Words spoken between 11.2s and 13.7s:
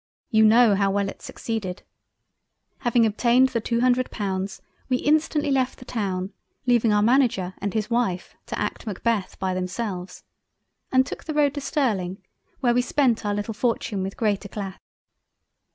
the road to Sterling, where we spent our little